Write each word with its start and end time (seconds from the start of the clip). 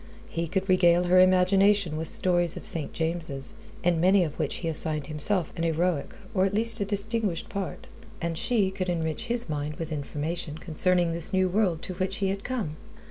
He 0.29 0.47
could 0.47 0.67
regale 0.67 1.03
her 1.03 1.19
imagination 1.19 1.95
with 1.95 2.11
stories 2.11 2.57
of 2.57 2.65
St. 2.65 2.91
James's 2.91 3.53
in 3.83 4.01
many 4.01 4.23
of 4.23 4.33
which 4.39 4.55
he 4.55 4.67
assigned 4.67 5.05
himself 5.05 5.53
a 5.55 5.61
heroic, 5.61 6.15
or 6.33 6.43
at 6.43 6.55
least 6.55 6.79
a 6.79 6.85
distinguished 6.85 7.49
part 7.49 7.85
and 8.19 8.35
she 8.35 8.71
could 8.71 8.89
enrich 8.89 9.25
his 9.25 9.47
mind 9.47 9.75
with 9.75 9.91
information 9.91 10.57
concerning 10.57 11.11
this 11.13 11.33
new 11.33 11.47
world 11.47 11.83
to 11.83 11.93
which 11.93 12.15
he 12.15 12.29
had 12.29 12.43
come. 12.43 12.77